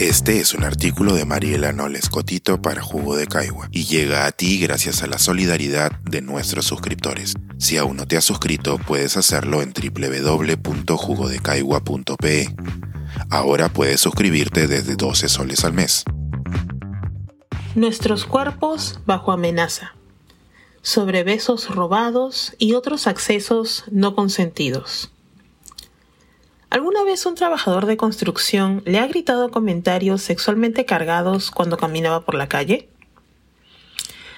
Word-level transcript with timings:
Este 0.00 0.40
es 0.40 0.54
un 0.54 0.64
artículo 0.64 1.12
de 1.12 1.24
Mariela 1.26 1.72
Noles 1.72 2.08
Cotito 2.08 2.62
para 2.62 2.80
Jugo 2.80 3.16
de 3.16 3.26
Caigua 3.26 3.68
y 3.70 3.84
llega 3.84 4.24
a 4.24 4.32
ti 4.32 4.58
gracias 4.58 5.02
a 5.02 5.06
la 5.06 5.18
solidaridad 5.18 5.92
de 6.10 6.22
nuestros 6.22 6.64
suscriptores. 6.64 7.34
Si 7.58 7.76
aún 7.76 7.98
no 7.98 8.06
te 8.06 8.16
has 8.16 8.24
suscrito, 8.24 8.78
puedes 8.78 9.18
hacerlo 9.18 9.60
en 9.60 9.74
www.jugodecaigua.pe. 9.74 12.56
Ahora 13.28 13.68
puedes 13.68 14.00
suscribirte 14.00 14.66
desde 14.66 14.96
12 14.96 15.28
soles 15.28 15.66
al 15.66 15.74
mes. 15.74 16.04
Nuestros 17.74 18.24
cuerpos 18.24 19.00
bajo 19.04 19.32
amenaza. 19.32 19.96
Sobre 20.80 21.24
besos 21.24 21.68
robados 21.68 22.54
y 22.56 22.72
otros 22.72 23.06
accesos 23.06 23.84
no 23.90 24.14
consentidos. 24.14 25.12
¿Alguna 26.70 27.02
vez 27.02 27.26
un 27.26 27.34
trabajador 27.34 27.86
de 27.86 27.96
construcción 27.96 28.82
le 28.86 29.00
ha 29.00 29.06
gritado 29.08 29.50
comentarios 29.50 30.22
sexualmente 30.22 30.84
cargados 30.84 31.50
cuando 31.50 31.76
caminaba 31.76 32.20
por 32.20 32.36
la 32.36 32.48
calle? 32.48 32.88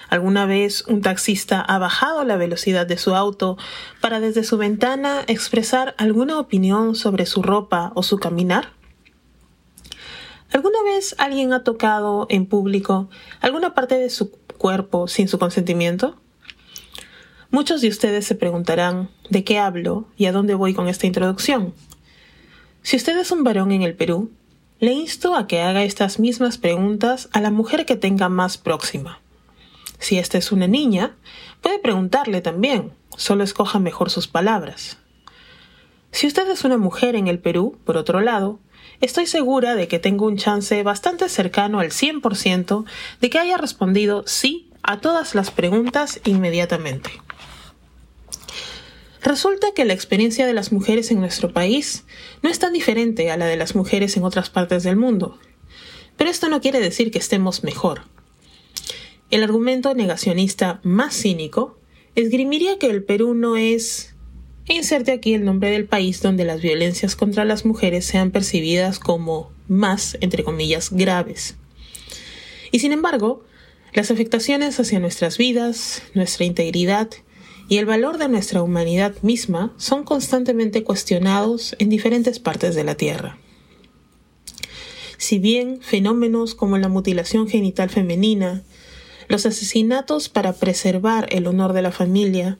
¿Alguna 0.09 0.47
vez 0.47 0.83
un 0.87 1.01
taxista 1.01 1.61
ha 1.61 1.77
bajado 1.77 2.23
la 2.23 2.35
velocidad 2.35 2.87
de 2.87 2.97
su 2.97 3.13
auto 3.13 3.55
para 4.01 4.19
desde 4.19 4.43
su 4.43 4.57
ventana 4.57 5.21
expresar 5.27 5.93
alguna 5.99 6.39
opinión 6.39 6.95
sobre 6.95 7.27
su 7.27 7.43
ropa 7.43 7.91
o 7.93 8.01
su 8.01 8.17
caminar? 8.17 8.69
¿Alguna 10.51 10.81
vez 10.81 11.15
alguien 11.19 11.53
ha 11.53 11.63
tocado 11.63 12.25
en 12.29 12.47
público 12.47 13.11
alguna 13.41 13.75
parte 13.75 13.95
de 13.99 14.09
su 14.09 14.31
cuerpo 14.57 15.07
sin 15.07 15.27
su 15.27 15.37
consentimiento? 15.37 16.19
Muchos 17.51 17.81
de 17.81 17.89
ustedes 17.89 18.25
se 18.25 18.33
preguntarán 18.33 19.11
de 19.29 19.43
qué 19.43 19.59
hablo 19.59 20.07
y 20.17 20.25
a 20.25 20.31
dónde 20.31 20.55
voy 20.55 20.73
con 20.73 20.87
esta 20.87 21.05
introducción. 21.05 21.75
Si 22.83 22.97
usted 22.97 23.17
es 23.17 23.31
un 23.31 23.45
varón 23.45 23.71
en 23.71 23.81
el 23.81 23.95
Perú, 23.95 24.29
le 24.79 24.91
insto 24.91 25.35
a 25.35 25.47
que 25.47 25.61
haga 25.61 25.85
estas 25.85 26.19
mismas 26.19 26.57
preguntas 26.57 27.29
a 27.31 27.39
la 27.39 27.49
mujer 27.49 27.85
que 27.85 27.95
tenga 27.95 28.27
más 28.27 28.57
próxima. 28.57 29.21
Si 29.99 30.17
esta 30.19 30.37
es 30.37 30.51
una 30.51 30.67
niña, 30.67 31.15
puede 31.61 31.79
preguntarle 31.79 32.41
también, 32.41 32.91
solo 33.15 33.45
escoja 33.45 33.79
mejor 33.79 34.09
sus 34.09 34.27
palabras. 34.27 34.97
Si 36.11 36.27
usted 36.27 36.45
es 36.49 36.65
una 36.65 36.77
mujer 36.77 37.15
en 37.15 37.29
el 37.29 37.39
Perú, 37.39 37.77
por 37.85 37.95
otro 37.95 38.19
lado, 38.19 38.59
estoy 38.99 39.27
segura 39.27 39.75
de 39.75 39.87
que 39.87 39.99
tengo 39.99 40.25
un 40.25 40.35
chance 40.35 40.83
bastante 40.83 41.29
cercano 41.29 41.79
al 41.79 41.91
100% 41.91 42.83
de 43.21 43.29
que 43.29 43.39
haya 43.39 43.55
respondido 43.55 44.23
sí 44.27 44.69
a 44.83 44.99
todas 44.99 45.35
las 45.35 45.51
preguntas 45.51 46.19
inmediatamente. 46.25 47.22
Resulta 49.23 49.67
que 49.73 49.85
la 49.85 49.93
experiencia 49.93 50.45
de 50.45 50.53
las 50.53 50.73
mujeres 50.73 51.09
en 51.09 51.21
nuestro 51.21 51.53
país 51.53 52.03
no 52.41 52.49
es 52.49 52.59
tan 52.59 52.73
diferente 52.73 53.31
a 53.31 53.37
la 53.37 53.45
de 53.45 53.55
las 53.55 53.73
mujeres 53.73 54.17
en 54.17 54.23
otras 54.23 54.49
partes 54.49 54.83
del 54.83 54.97
mundo. 54.97 55.39
Pero 56.17 56.29
esto 56.29 56.49
no 56.49 56.59
quiere 56.59 56.81
decir 56.81 57.09
que 57.09 57.19
estemos 57.19 57.63
mejor. 57.63 58.01
El 59.31 59.43
argumento 59.43 59.93
negacionista 59.95 60.81
más 60.83 61.15
cínico 61.15 61.79
esgrimiría 62.15 62.77
que 62.77 62.87
el 62.87 63.03
Perú 63.03 63.33
no 63.33 63.55
es 63.55 64.13
e 64.67 64.75
inserte 64.75 65.11
aquí 65.11 65.33
el 65.33 65.43
nombre 65.43 65.71
del 65.71 65.85
país 65.85 66.21
donde 66.21 66.45
las 66.45 66.61
violencias 66.61 67.15
contra 67.15 67.45
las 67.45 67.65
mujeres 67.65 68.05
sean 68.05 68.31
percibidas 68.31 68.99
como 68.99 69.51
más, 69.67 70.17
entre 70.21 70.43
comillas, 70.43 70.91
graves. 70.91 71.55
Y 72.71 72.79
sin 72.79 72.91
embargo, 72.91 73.43
las 73.93 74.11
afectaciones 74.11 74.79
hacia 74.79 74.99
nuestras 74.99 75.37
vidas, 75.37 76.03
nuestra 76.13 76.45
integridad 76.45 77.09
y 77.69 77.77
el 77.77 77.85
valor 77.85 78.17
de 78.17 78.29
nuestra 78.29 78.61
humanidad 78.61 79.15
misma 79.21 79.73
son 79.77 80.03
constantemente 80.03 80.83
cuestionados 80.83 81.75
en 81.79 81.89
diferentes 81.89 82.39
partes 82.39 82.75
de 82.75 82.83
la 82.83 82.95
Tierra. 82.95 83.37
Si 85.17 85.39
bien 85.39 85.79
fenómenos 85.81 86.55
como 86.55 86.77
la 86.77 86.89
mutilación 86.89 87.47
genital 87.47 87.89
femenina, 87.89 88.63
los 89.29 89.45
asesinatos 89.45 90.29
para 90.29 90.53
preservar 90.53 91.27
el 91.31 91.47
honor 91.47 91.73
de 91.73 91.81
la 91.81 91.91
familia, 91.91 92.59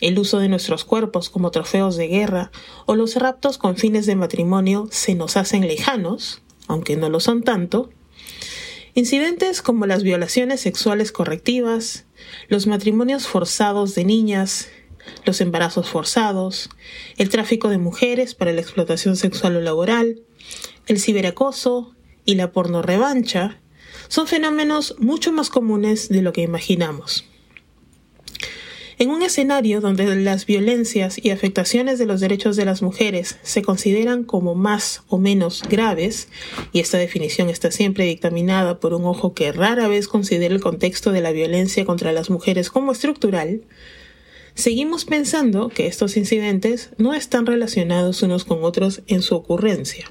el 0.00 0.18
uso 0.18 0.38
de 0.38 0.48
nuestros 0.48 0.84
cuerpos 0.84 1.28
como 1.28 1.50
trofeos 1.50 1.96
de 1.96 2.06
guerra 2.06 2.52
o 2.86 2.94
los 2.94 3.16
raptos 3.16 3.58
con 3.58 3.76
fines 3.76 4.06
de 4.06 4.14
matrimonio 4.14 4.88
se 4.90 5.14
nos 5.14 5.36
hacen 5.36 5.66
lejanos, 5.66 6.40
aunque 6.68 6.96
no 6.96 7.08
lo 7.08 7.18
son 7.18 7.42
tanto, 7.42 7.90
Incidentes 8.98 9.62
como 9.62 9.86
las 9.86 10.02
violaciones 10.02 10.60
sexuales 10.60 11.12
correctivas, 11.12 12.04
los 12.48 12.66
matrimonios 12.66 13.28
forzados 13.28 13.94
de 13.94 14.04
niñas, 14.04 14.70
los 15.24 15.40
embarazos 15.40 15.88
forzados, 15.88 16.68
el 17.16 17.28
tráfico 17.28 17.68
de 17.68 17.78
mujeres 17.78 18.34
para 18.34 18.52
la 18.52 18.60
explotación 18.60 19.14
sexual 19.14 19.54
o 19.54 19.60
laboral, 19.60 20.22
el 20.88 20.98
ciberacoso 20.98 21.94
y 22.24 22.34
la 22.34 22.50
porno 22.50 22.82
revancha 22.82 23.60
son 24.08 24.26
fenómenos 24.26 24.96
mucho 24.98 25.30
más 25.30 25.48
comunes 25.48 26.08
de 26.08 26.20
lo 26.20 26.32
que 26.32 26.42
imaginamos. 26.42 27.24
En 29.00 29.10
un 29.10 29.22
escenario 29.22 29.80
donde 29.80 30.12
las 30.16 30.44
violencias 30.44 31.24
y 31.24 31.30
afectaciones 31.30 32.00
de 32.00 32.06
los 32.06 32.20
derechos 32.20 32.56
de 32.56 32.64
las 32.64 32.82
mujeres 32.82 33.38
se 33.44 33.62
consideran 33.62 34.24
como 34.24 34.56
más 34.56 35.04
o 35.06 35.18
menos 35.18 35.62
graves, 35.68 36.28
y 36.72 36.80
esta 36.80 36.98
definición 36.98 37.48
está 37.48 37.70
siempre 37.70 38.06
dictaminada 38.06 38.80
por 38.80 38.94
un 38.94 39.04
ojo 39.04 39.34
que 39.34 39.52
rara 39.52 39.86
vez 39.86 40.08
considera 40.08 40.52
el 40.52 40.60
contexto 40.60 41.12
de 41.12 41.20
la 41.20 41.30
violencia 41.30 41.84
contra 41.84 42.10
las 42.10 42.28
mujeres 42.28 42.70
como 42.70 42.90
estructural, 42.90 43.62
seguimos 44.54 45.04
pensando 45.04 45.68
que 45.68 45.86
estos 45.86 46.16
incidentes 46.16 46.90
no 46.98 47.14
están 47.14 47.46
relacionados 47.46 48.24
unos 48.24 48.44
con 48.44 48.64
otros 48.64 49.02
en 49.06 49.22
su 49.22 49.36
ocurrencia. 49.36 50.10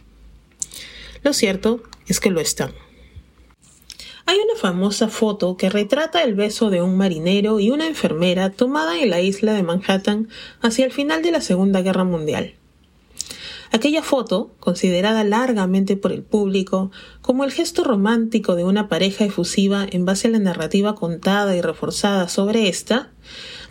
Lo 1.24 1.34
cierto 1.34 1.84
es 2.08 2.22
que 2.22 2.32
lo 2.32 2.40
están. 2.40 2.87
Hay 4.30 4.40
una 4.40 4.60
famosa 4.60 5.08
foto 5.08 5.56
que 5.56 5.70
retrata 5.70 6.22
el 6.22 6.36
beso 6.36 6.70
de 6.70 6.82
un 6.82 6.98
marinero 6.98 7.62
y 7.62 7.70
una 7.70 7.88
enfermera 7.88 8.50
tomada 8.50 9.00
en 9.00 9.10
la 9.10 9.22
isla 9.22 9.54
de 9.54 9.64
Manhattan 9.64 10.28
hacia 10.62 10.84
el 10.84 10.92
final 10.92 11.22
de 11.22 11.32
la 11.32 11.40
Segunda 11.40 11.82
Guerra 11.82 12.04
Mundial. 12.04 12.56
Aquella 13.72 14.04
foto, 14.04 14.52
considerada 14.60 15.24
largamente 15.24 15.96
por 15.96 16.12
el 16.12 16.24
público 16.24 16.92
como 17.22 17.46
el 17.46 17.54
gesto 17.54 17.86
romántico 17.86 18.56
de 18.56 18.66
una 18.66 18.90
pareja 18.90 19.24
efusiva 19.24 19.88
en 19.90 20.04
base 20.04 20.28
a 20.28 20.32
la 20.32 20.40
narrativa 20.40 20.94
contada 20.94 21.56
y 21.56 21.62
reforzada 21.62 22.28
sobre 22.28 22.68
esta, 22.68 23.12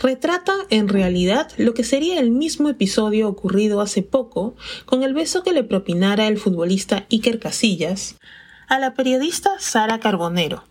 retrata 0.00 0.54
en 0.70 0.88
realidad 0.88 1.50
lo 1.58 1.74
que 1.74 1.84
sería 1.84 2.18
el 2.18 2.30
mismo 2.30 2.70
episodio 2.70 3.28
ocurrido 3.28 3.82
hace 3.82 4.02
poco 4.02 4.54
con 4.86 5.02
el 5.02 5.12
beso 5.12 5.42
que 5.42 5.52
le 5.52 5.64
propinara 5.64 6.28
el 6.28 6.38
futbolista 6.38 7.04
Iker 7.10 7.40
Casillas 7.40 8.16
a 8.68 8.78
la 8.78 8.94
periodista 8.94 9.50
Sara 9.58 10.00
Carbonero 10.00 10.64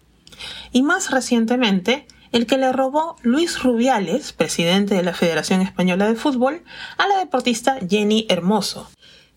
y 0.71 0.83
más 0.83 1.11
recientemente 1.11 2.05
el 2.31 2.45
que 2.45 2.57
le 2.57 2.73
robó 2.73 3.15
Luis 3.21 3.63
Rubiales, 3.63 4.33
presidente 4.33 4.95
de 4.95 5.03
la 5.03 5.13
Federación 5.13 5.61
Española 5.61 6.07
de 6.07 6.15
Fútbol, 6.15 6.63
a 6.97 7.07
la 7.07 7.19
deportista 7.19 7.77
Jenny 7.89 8.25
Hermoso, 8.27 8.89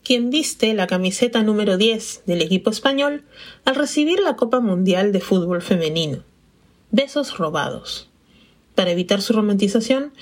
quien 0.03 0.31
viste 0.31 0.75
la 0.75 0.89
camiseta 0.89 1.43
número 1.43 1.77
10 1.77 2.23
del 2.27 2.43
equipo 2.43 2.71
español 2.71 3.25
al 3.65 3.77
recibir 3.77 4.19
la 4.21 4.35
Copa 4.35 4.59
Mundial 4.61 5.13
de 5.13 5.21
Fútbol 5.21 5.63
Femenino. 5.63 6.25
Besos 6.91 7.39
robados. 7.39 8.09
Para 8.75 8.91
evitar 8.91 9.23
su 9.23 9.33
romantización, 9.33 10.13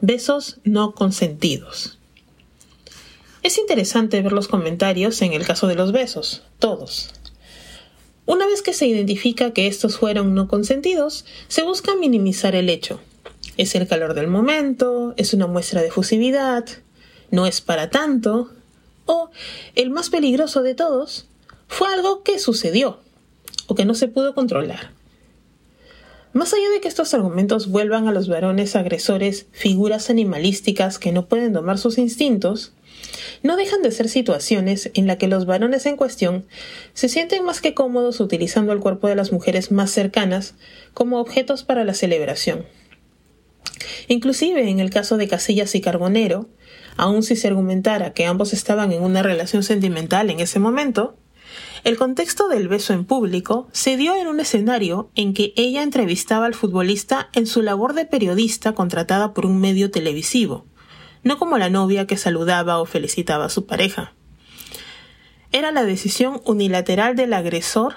besos 0.00 0.58
no 0.64 0.92
consentidos. 0.92 1.98
Es 3.42 3.58
interesante 3.58 4.20
ver 4.20 4.32
los 4.32 4.48
comentarios 4.48 5.22
en 5.22 5.32
el 5.32 5.46
caso 5.46 5.68
de 5.68 5.76
los 5.76 5.92
besos, 5.92 6.42
todos, 6.58 7.14
una 8.26 8.46
vez 8.46 8.60
que 8.60 8.72
se 8.72 8.86
identifica 8.86 9.52
que 9.52 9.66
estos 9.68 9.96
fueron 9.98 10.34
no 10.34 10.48
consentidos, 10.48 11.24
se 11.48 11.62
busca 11.62 11.94
minimizar 11.94 12.54
el 12.54 12.68
hecho. 12.68 13.00
Es 13.56 13.74
el 13.74 13.86
calor 13.86 14.14
del 14.14 14.26
momento, 14.26 15.14
es 15.16 15.32
una 15.32 15.46
muestra 15.46 15.80
de 15.80 15.90
fusividad, 15.90 16.66
no 17.30 17.46
es 17.46 17.60
para 17.60 17.88
tanto, 17.88 18.50
o, 19.06 19.30
el 19.76 19.90
más 19.90 20.10
peligroso 20.10 20.62
de 20.62 20.74
todos, 20.74 21.26
fue 21.68 21.88
algo 21.88 22.22
que 22.22 22.38
sucedió 22.38 22.98
o 23.68 23.74
que 23.74 23.84
no 23.84 23.94
se 23.94 24.08
pudo 24.08 24.34
controlar. 24.34 24.95
Más 26.36 26.52
allá 26.52 26.68
de 26.68 26.82
que 26.82 26.88
estos 26.88 27.14
argumentos 27.14 27.68
vuelvan 27.68 28.08
a 28.08 28.12
los 28.12 28.28
varones 28.28 28.76
agresores 28.76 29.46
figuras 29.52 30.10
animalísticas 30.10 30.98
que 30.98 31.10
no 31.10 31.28
pueden 31.28 31.54
domar 31.54 31.78
sus 31.78 31.96
instintos, 31.96 32.74
no 33.42 33.56
dejan 33.56 33.80
de 33.80 33.90
ser 33.90 34.10
situaciones 34.10 34.90
en 34.92 35.06
las 35.06 35.16
que 35.16 35.28
los 35.28 35.46
varones 35.46 35.86
en 35.86 35.96
cuestión 35.96 36.44
se 36.92 37.08
sienten 37.08 37.42
más 37.42 37.62
que 37.62 37.72
cómodos 37.72 38.20
utilizando 38.20 38.74
el 38.74 38.80
cuerpo 38.80 39.08
de 39.08 39.14
las 39.14 39.32
mujeres 39.32 39.72
más 39.72 39.90
cercanas 39.90 40.56
como 40.92 41.20
objetos 41.20 41.64
para 41.64 41.84
la 41.84 41.94
celebración. 41.94 42.66
Inclusive 44.06 44.68
en 44.68 44.78
el 44.78 44.90
caso 44.90 45.16
de 45.16 45.28
Casillas 45.28 45.74
y 45.74 45.80
Carbonero, 45.80 46.50
aun 46.98 47.22
si 47.22 47.36
se 47.36 47.48
argumentara 47.48 48.12
que 48.12 48.26
ambos 48.26 48.52
estaban 48.52 48.92
en 48.92 49.02
una 49.02 49.22
relación 49.22 49.62
sentimental 49.62 50.28
en 50.28 50.40
ese 50.40 50.58
momento, 50.58 51.16
el 51.84 51.96
contexto 51.96 52.48
del 52.48 52.68
beso 52.68 52.92
en 52.92 53.04
público 53.04 53.68
se 53.72 53.96
dio 53.96 54.16
en 54.16 54.26
un 54.26 54.40
escenario 54.40 55.10
en 55.14 55.34
que 55.34 55.52
ella 55.56 55.82
entrevistaba 55.82 56.46
al 56.46 56.54
futbolista 56.54 57.28
en 57.32 57.46
su 57.46 57.62
labor 57.62 57.94
de 57.94 58.06
periodista 58.06 58.72
contratada 58.72 59.34
por 59.34 59.46
un 59.46 59.60
medio 59.60 59.90
televisivo, 59.90 60.66
no 61.22 61.38
como 61.38 61.58
la 61.58 61.70
novia 61.70 62.06
que 62.06 62.16
saludaba 62.16 62.78
o 62.78 62.86
felicitaba 62.86 63.46
a 63.46 63.50
su 63.50 63.66
pareja. 63.66 64.12
era 65.52 65.70
la 65.72 65.84
decisión 65.84 66.40
unilateral 66.44 67.16
del 67.16 67.32
agresor 67.32 67.94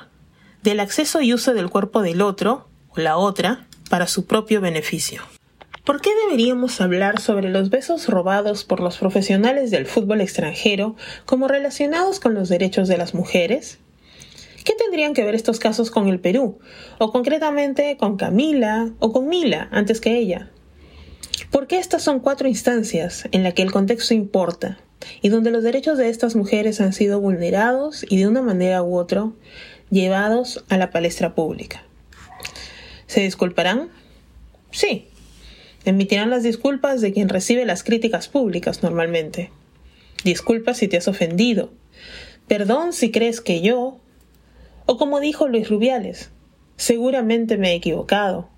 del 0.64 0.80
acceso 0.80 1.22
y 1.22 1.34
uso 1.34 1.54
del 1.54 1.70
cuerpo 1.70 2.02
del 2.02 2.22
otro 2.22 2.70
o 2.90 3.00
la 3.02 3.18
otra 3.18 3.68
para 3.90 4.08
su 4.08 4.26
propio 4.26 4.62
beneficio. 4.62 5.22
¿Por 5.90 6.02
qué 6.02 6.12
deberíamos 6.24 6.82
hablar 6.82 7.20
sobre 7.20 7.50
los 7.50 7.72
besos 7.72 8.08
robados 8.10 8.64
por 8.64 8.80
los 8.80 9.00
profesionales 9.00 9.72
del 9.72 9.88
fútbol 9.88 10.22
extranjero 10.22 10.96
como 11.26 11.48
relacionados 11.48 12.20
con 12.20 12.36
los 12.36 12.48
derechos 12.48 12.88
de 12.88 12.96
las 12.96 13.16
mujeres? 13.16 13.80
¿Qué 14.64 14.74
tendrían 14.76 15.16
que 15.16 15.24
ver 15.24 15.34
estos 15.34 15.58
casos 15.58 15.90
con 15.90 16.08
el 16.08 16.20
Perú? 16.20 16.60
O 17.00 17.12
concretamente 17.12 17.98
con 17.98 18.18
Camila 18.18 18.92
o 19.00 19.12
con 19.12 19.30
Mila 19.30 19.68
antes 19.72 20.00
que 20.00 20.16
ella. 20.16 20.52
Porque 21.50 21.80
estas 21.80 22.04
son 22.04 22.20
cuatro 22.20 22.48
instancias 22.48 23.28
en 23.32 23.42
las 23.42 23.56
que 23.56 23.64
el 23.64 23.72
contexto 23.72 24.14
importa 24.14 24.78
y 25.24 25.30
donde 25.30 25.50
los 25.50 25.64
derechos 25.64 25.98
de 25.98 26.10
estas 26.10 26.36
mujeres 26.36 26.82
han 26.82 26.94
sido 26.94 27.20
vulnerados 27.20 28.06
y 28.08 28.18
de 28.18 28.28
una 28.28 28.44
manera 28.44 28.84
u 28.84 28.96
otra 28.96 29.32
llevados 29.90 30.64
a 30.70 30.78
la 30.78 30.92
palestra 30.92 31.34
pública. 31.34 31.84
¿Se 33.08 33.22
disculparán? 33.22 33.90
Sí. 34.70 35.09
Emitirán 35.86 36.30
las 36.30 36.44
disculpas 36.44 37.02
de 37.02 37.14
quien 37.14 37.30
recibe 37.30 37.66
las 37.66 37.84
críticas 37.84 38.28
públicas 38.28 38.84
normalmente. 38.84 39.52
Disculpas 40.24 40.78
si 40.78 40.88
te 40.88 40.98
has 40.98 41.08
ofendido. 41.08 41.72
Perdón 42.48 42.94
si 42.94 43.12
crees 43.12 43.42
que 43.42 43.62
yo. 43.62 44.00
O 44.86 44.98
como 44.98 45.20
dijo 45.20 45.48
Luis 45.48 45.70
Rubiales, 45.70 46.32
seguramente 46.76 47.58
me 47.58 47.72
he 47.72 47.76
equivocado. 47.76 48.50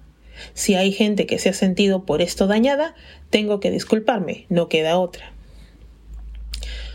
Si 0.54 0.76
hay 0.76 0.92
gente 0.92 1.28
que 1.28 1.40
se 1.40 1.50
ha 1.50 1.54
sentido 1.54 2.06
por 2.06 2.22
esto 2.22 2.48
dañada, 2.48 2.96
tengo 3.30 3.60
que 3.60 3.70
disculparme, 3.70 4.46
no 4.50 4.70
queda 4.70 4.98
otra. 4.98 5.34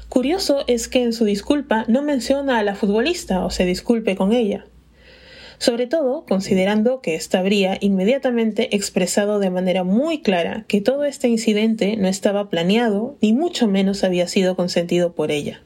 Curioso 0.08 0.64
es 0.66 0.88
que 0.88 1.02
en 1.02 1.12
su 1.12 1.24
disculpa 1.24 1.84
no 1.88 2.02
menciona 2.02 2.58
a 2.58 2.62
la 2.62 2.74
futbolista 2.74 3.44
o 3.44 3.50
se 3.50 3.64
disculpe 3.64 4.16
con 4.16 4.32
ella. 4.32 4.66
Sobre 5.58 5.86
todo 5.86 6.24
considerando 6.26 7.00
que 7.00 7.14
ésta 7.14 7.38
habría 7.38 7.78
inmediatamente 7.80 8.76
expresado 8.76 9.38
de 9.38 9.50
manera 9.50 9.84
muy 9.84 10.20
clara 10.20 10.64
que 10.68 10.80
todo 10.80 11.04
este 11.04 11.28
incidente 11.28 11.96
no 11.96 12.08
estaba 12.08 12.50
planeado 12.50 13.16
ni 13.22 13.32
mucho 13.32 13.66
menos 13.66 14.04
había 14.04 14.28
sido 14.28 14.54
consentido 14.56 15.14
por 15.14 15.30
ella. 15.30 15.62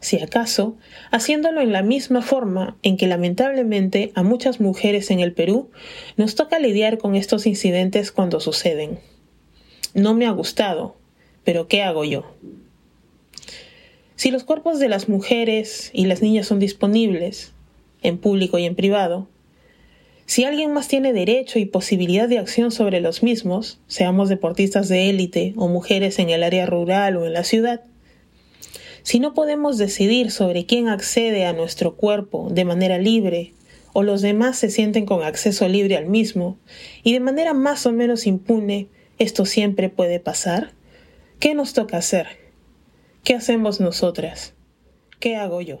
Si 0.00 0.20
acaso, 0.20 0.76
haciéndolo 1.10 1.60
en 1.60 1.72
la 1.72 1.82
misma 1.82 2.22
forma 2.22 2.76
en 2.82 2.96
que 2.96 3.08
lamentablemente 3.08 4.12
a 4.14 4.22
muchas 4.22 4.60
mujeres 4.60 5.10
en 5.10 5.18
el 5.18 5.32
Perú 5.32 5.70
nos 6.16 6.36
toca 6.36 6.60
lidiar 6.60 6.98
con 6.98 7.16
estos 7.16 7.46
incidentes 7.46 8.12
cuando 8.12 8.38
suceden. 8.38 9.00
No 9.94 10.14
me 10.14 10.26
ha 10.26 10.30
gustado, 10.30 10.94
pero 11.42 11.66
¿qué 11.66 11.82
hago 11.82 12.04
yo? 12.04 12.32
Si 14.14 14.30
los 14.30 14.44
cuerpos 14.44 14.78
de 14.78 14.88
las 14.88 15.08
mujeres 15.08 15.90
y 15.92 16.06
las 16.06 16.22
niñas 16.22 16.46
son 16.46 16.60
disponibles, 16.60 17.52
en 18.02 18.18
público 18.18 18.58
y 18.58 18.64
en 18.64 18.74
privado, 18.74 19.28
si 20.26 20.44
alguien 20.44 20.74
más 20.74 20.88
tiene 20.88 21.14
derecho 21.14 21.58
y 21.58 21.64
posibilidad 21.64 22.28
de 22.28 22.38
acción 22.38 22.70
sobre 22.70 23.00
los 23.00 23.22
mismos, 23.22 23.80
seamos 23.86 24.28
deportistas 24.28 24.88
de 24.88 25.08
élite 25.08 25.54
o 25.56 25.68
mujeres 25.68 26.18
en 26.18 26.28
el 26.28 26.42
área 26.42 26.66
rural 26.66 27.16
o 27.16 27.24
en 27.24 27.32
la 27.32 27.44
ciudad, 27.44 27.80
si 29.02 29.20
no 29.20 29.32
podemos 29.32 29.78
decidir 29.78 30.30
sobre 30.30 30.66
quién 30.66 30.88
accede 30.88 31.46
a 31.46 31.54
nuestro 31.54 31.96
cuerpo 31.96 32.48
de 32.50 32.66
manera 32.66 32.98
libre, 32.98 33.54
o 33.94 34.02
los 34.02 34.20
demás 34.20 34.58
se 34.58 34.68
sienten 34.68 35.06
con 35.06 35.22
acceso 35.22 35.66
libre 35.66 35.96
al 35.96 36.04
mismo, 36.04 36.58
y 37.02 37.14
de 37.14 37.20
manera 37.20 37.54
más 37.54 37.86
o 37.86 37.92
menos 37.92 38.26
impune, 38.26 38.88
esto 39.18 39.46
siempre 39.46 39.88
puede 39.88 40.20
pasar, 40.20 40.72
¿qué 41.40 41.54
nos 41.54 41.72
toca 41.72 41.96
hacer? 41.96 42.26
¿Qué 43.24 43.34
hacemos 43.34 43.80
nosotras? 43.80 44.52
¿Qué 45.20 45.36
hago 45.36 45.62
yo? 45.62 45.80